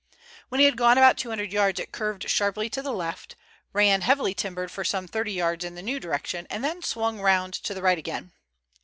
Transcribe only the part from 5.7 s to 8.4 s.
the new direction, and then swung round to the right again.